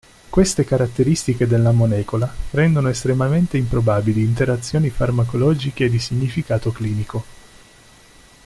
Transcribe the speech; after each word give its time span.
Queste 0.31 0.63
caratteristiche 0.65 1.45
della 1.45 1.71
molecola 1.71 2.27
rendono 2.49 2.89
estremamente 2.89 3.57
improbabili 3.57 4.23
interazioni 4.23 4.89
farmacologiche 4.89 5.91
di 5.91 5.99
significato 5.99 6.71
clinico. 6.71 7.23